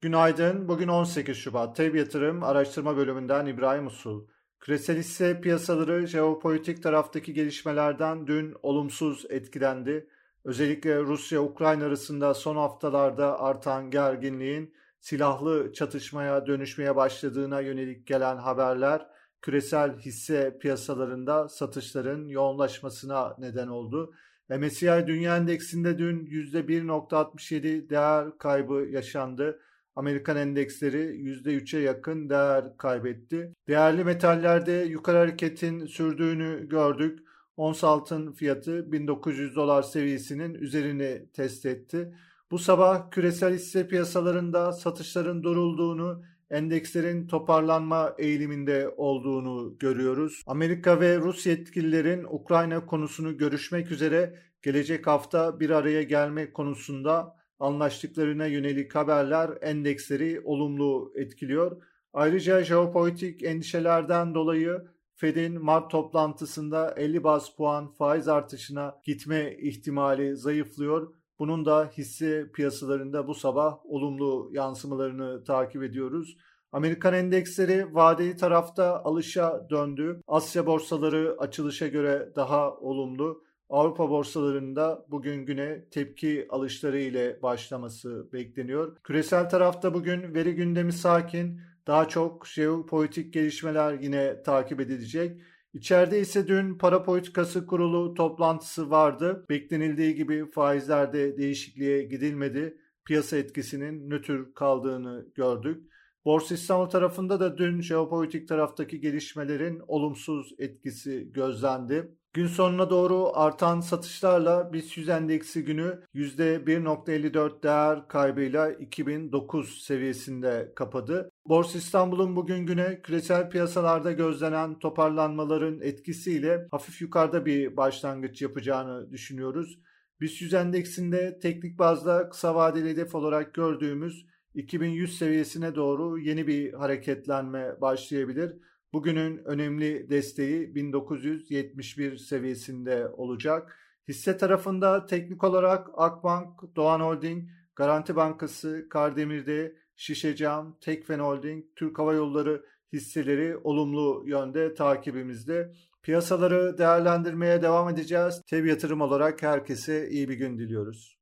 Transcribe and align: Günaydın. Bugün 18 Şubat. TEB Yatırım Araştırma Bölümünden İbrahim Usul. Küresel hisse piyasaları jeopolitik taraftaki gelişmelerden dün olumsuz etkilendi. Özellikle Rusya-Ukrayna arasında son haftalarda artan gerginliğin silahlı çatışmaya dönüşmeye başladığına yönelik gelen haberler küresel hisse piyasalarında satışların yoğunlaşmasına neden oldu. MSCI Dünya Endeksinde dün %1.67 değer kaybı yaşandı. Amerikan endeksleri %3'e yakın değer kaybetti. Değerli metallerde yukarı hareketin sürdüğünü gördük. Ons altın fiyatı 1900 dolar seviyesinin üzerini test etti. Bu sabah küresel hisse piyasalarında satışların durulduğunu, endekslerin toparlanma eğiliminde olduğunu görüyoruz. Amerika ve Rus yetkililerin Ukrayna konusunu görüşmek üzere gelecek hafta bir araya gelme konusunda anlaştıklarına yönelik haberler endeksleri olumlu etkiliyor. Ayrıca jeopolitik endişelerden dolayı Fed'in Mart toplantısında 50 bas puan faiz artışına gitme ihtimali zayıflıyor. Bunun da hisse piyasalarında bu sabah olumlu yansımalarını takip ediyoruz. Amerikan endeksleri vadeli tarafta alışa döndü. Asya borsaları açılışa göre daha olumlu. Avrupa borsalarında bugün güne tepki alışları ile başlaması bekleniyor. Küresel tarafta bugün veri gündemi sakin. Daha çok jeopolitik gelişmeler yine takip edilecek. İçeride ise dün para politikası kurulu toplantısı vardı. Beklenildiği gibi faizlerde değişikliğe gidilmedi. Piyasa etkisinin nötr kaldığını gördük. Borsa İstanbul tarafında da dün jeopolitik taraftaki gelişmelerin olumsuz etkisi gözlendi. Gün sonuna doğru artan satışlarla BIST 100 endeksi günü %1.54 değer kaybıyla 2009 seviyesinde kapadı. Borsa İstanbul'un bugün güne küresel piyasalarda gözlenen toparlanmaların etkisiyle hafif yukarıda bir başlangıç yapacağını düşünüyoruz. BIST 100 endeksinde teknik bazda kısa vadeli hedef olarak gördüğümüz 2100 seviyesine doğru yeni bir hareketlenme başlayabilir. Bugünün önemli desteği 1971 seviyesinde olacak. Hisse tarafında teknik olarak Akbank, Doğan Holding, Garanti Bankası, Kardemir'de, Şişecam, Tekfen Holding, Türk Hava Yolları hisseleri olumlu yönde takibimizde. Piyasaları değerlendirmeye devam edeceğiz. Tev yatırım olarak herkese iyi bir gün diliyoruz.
Günaydın. 0.00 0.68
Bugün 0.68 0.88
18 0.88 1.36
Şubat. 1.36 1.76
TEB 1.76 1.94
Yatırım 1.94 2.42
Araştırma 2.42 2.96
Bölümünden 2.96 3.46
İbrahim 3.46 3.86
Usul. 3.86 4.26
Küresel 4.60 4.98
hisse 4.98 5.40
piyasaları 5.40 6.06
jeopolitik 6.06 6.82
taraftaki 6.82 7.34
gelişmelerden 7.34 8.26
dün 8.26 8.54
olumsuz 8.62 9.26
etkilendi. 9.30 10.08
Özellikle 10.44 11.00
Rusya-Ukrayna 11.00 11.84
arasında 11.84 12.34
son 12.34 12.56
haftalarda 12.56 13.40
artan 13.40 13.90
gerginliğin 13.90 14.74
silahlı 15.00 15.72
çatışmaya 15.72 16.46
dönüşmeye 16.46 16.96
başladığına 16.96 17.60
yönelik 17.60 18.06
gelen 18.06 18.36
haberler 18.36 19.06
küresel 19.42 19.98
hisse 19.98 20.58
piyasalarında 20.58 21.48
satışların 21.48 22.28
yoğunlaşmasına 22.28 23.36
neden 23.38 23.68
oldu. 23.68 24.14
MSCI 24.48 25.04
Dünya 25.06 25.36
Endeksinde 25.36 25.98
dün 25.98 26.26
%1.67 26.26 27.90
değer 27.90 28.38
kaybı 28.38 28.74
yaşandı. 28.90 29.60
Amerikan 29.96 30.36
endeksleri 30.36 30.98
%3'e 30.98 31.80
yakın 31.80 32.30
değer 32.30 32.76
kaybetti. 32.76 33.52
Değerli 33.68 34.04
metallerde 34.04 34.72
yukarı 34.72 35.16
hareketin 35.16 35.86
sürdüğünü 35.86 36.68
gördük. 36.68 37.18
Ons 37.56 37.84
altın 37.84 38.32
fiyatı 38.32 38.92
1900 38.92 39.56
dolar 39.56 39.82
seviyesinin 39.82 40.54
üzerini 40.54 41.26
test 41.32 41.66
etti. 41.66 42.14
Bu 42.50 42.58
sabah 42.58 43.10
küresel 43.10 43.54
hisse 43.54 43.88
piyasalarında 43.88 44.72
satışların 44.72 45.42
durulduğunu, 45.42 46.22
endekslerin 46.50 47.26
toparlanma 47.26 48.14
eğiliminde 48.18 48.88
olduğunu 48.96 49.78
görüyoruz. 49.78 50.42
Amerika 50.46 51.00
ve 51.00 51.18
Rus 51.18 51.46
yetkililerin 51.46 52.24
Ukrayna 52.24 52.86
konusunu 52.86 53.36
görüşmek 53.36 53.90
üzere 53.90 54.38
gelecek 54.62 55.06
hafta 55.06 55.60
bir 55.60 55.70
araya 55.70 56.02
gelme 56.02 56.52
konusunda 56.52 57.35
anlaştıklarına 57.58 58.46
yönelik 58.46 58.94
haberler 58.94 59.50
endeksleri 59.60 60.40
olumlu 60.44 61.12
etkiliyor. 61.14 61.82
Ayrıca 62.12 62.64
jeopolitik 62.64 63.42
endişelerden 63.42 64.34
dolayı 64.34 64.82
Fed'in 65.14 65.64
Mart 65.64 65.90
toplantısında 65.90 66.94
50 66.96 67.24
bas 67.24 67.56
puan 67.56 67.92
faiz 67.92 68.28
artışına 68.28 69.00
gitme 69.04 69.56
ihtimali 69.58 70.36
zayıflıyor. 70.36 71.14
Bunun 71.38 71.64
da 71.64 71.90
hisse 71.96 72.52
piyasalarında 72.52 73.28
bu 73.28 73.34
sabah 73.34 73.86
olumlu 73.86 74.50
yansımalarını 74.52 75.44
takip 75.44 75.82
ediyoruz. 75.82 76.36
Amerikan 76.72 77.14
endeksleri 77.14 77.94
vadeli 77.94 78.36
tarafta 78.36 79.04
alışa 79.04 79.66
döndü. 79.70 80.20
Asya 80.26 80.66
borsaları 80.66 81.36
açılışa 81.38 81.86
göre 81.86 82.32
daha 82.36 82.76
olumlu. 82.76 83.44
Avrupa 83.70 84.10
borsalarında 84.10 85.06
bugün 85.10 85.46
güne 85.46 85.84
tepki 85.90 86.46
alışları 86.50 86.98
ile 86.98 87.42
başlaması 87.42 88.32
bekleniyor. 88.32 88.96
Küresel 89.04 89.48
tarafta 89.50 89.94
bugün 89.94 90.34
veri 90.34 90.54
gündemi 90.54 90.92
sakin. 90.92 91.60
Daha 91.86 92.08
çok 92.08 92.46
jeopolitik 92.46 93.32
gelişmeler 93.34 93.92
yine 93.92 94.42
takip 94.42 94.80
edilecek. 94.80 95.40
İçeride 95.74 96.20
ise 96.20 96.48
dün 96.48 96.78
para 96.78 97.02
politikası 97.02 97.66
kurulu 97.66 98.14
toplantısı 98.14 98.90
vardı. 98.90 99.44
Beklenildiği 99.50 100.14
gibi 100.14 100.50
faizlerde 100.50 101.36
değişikliğe 101.38 102.02
gidilmedi. 102.02 102.78
Piyasa 103.04 103.36
etkisinin 103.36 104.10
nötr 104.10 104.54
kaldığını 104.54 105.26
gördük. 105.34 105.92
Borsa 106.26 106.54
İstanbul 106.54 106.86
tarafında 106.86 107.40
da 107.40 107.58
dün 107.58 107.80
jeopolitik 107.80 108.48
taraftaki 108.48 109.00
gelişmelerin 109.00 109.82
olumsuz 109.88 110.54
etkisi 110.58 111.32
gözlendi. 111.32 112.10
Gün 112.32 112.46
sonuna 112.46 112.90
doğru 112.90 113.30
artan 113.34 113.80
satışlarla 113.80 114.72
BIST 114.72 114.96
100 114.96 115.08
endeksi 115.08 115.64
günü 115.64 116.02
%1.54 116.14 117.62
değer 117.62 118.08
kaybıyla 118.08 118.72
2009 118.72 119.82
seviyesinde 119.82 120.72
kapadı. 120.76 121.30
Borsa 121.48 121.78
İstanbul'un 121.78 122.36
bugün 122.36 122.66
güne 122.66 123.02
küresel 123.02 123.50
piyasalarda 123.50 124.12
gözlenen 124.12 124.78
toparlanmaların 124.78 125.80
etkisiyle 125.80 126.66
hafif 126.70 127.02
yukarıda 127.02 127.46
bir 127.46 127.76
başlangıç 127.76 128.42
yapacağını 128.42 129.10
düşünüyoruz. 129.10 129.78
BIST 130.20 130.42
100 130.42 130.54
endeksinde 130.54 131.38
teknik 131.42 131.78
bazda 131.78 132.28
kısa 132.28 132.54
vadeli 132.54 132.88
hedef 132.88 133.14
olarak 133.14 133.54
gördüğümüz 133.54 134.26
2100 134.56 135.18
seviyesine 135.18 135.74
doğru 135.74 136.18
yeni 136.18 136.46
bir 136.46 136.72
hareketlenme 136.72 137.80
başlayabilir. 137.80 138.52
Bugünün 138.92 139.36
önemli 139.44 140.10
desteği 140.10 140.74
1971 140.74 142.16
seviyesinde 142.16 143.08
olacak. 143.08 143.78
Hisse 144.08 144.36
tarafında 144.36 145.06
teknik 145.06 145.44
olarak 145.44 145.88
Akbank, 145.94 146.76
Doğan 146.76 147.00
Holding, 147.00 147.48
Garanti 147.74 148.16
Bankası, 148.16 148.86
Kardemir'de, 148.90 149.76
Şişecam, 149.96 150.78
Tekfen 150.80 151.18
Holding, 151.18 151.64
Türk 151.76 151.98
Hava 151.98 152.14
Yolları 152.14 152.64
hisseleri 152.92 153.56
olumlu 153.56 154.24
yönde 154.26 154.74
takibimizde. 154.74 155.72
Piyasaları 156.02 156.78
değerlendirmeye 156.78 157.62
devam 157.62 157.88
edeceğiz. 157.88 158.42
Tev 158.46 158.64
yatırım 158.64 159.00
olarak 159.00 159.42
herkese 159.42 160.08
iyi 160.08 160.28
bir 160.28 160.34
gün 160.34 160.58
diliyoruz. 160.58 161.16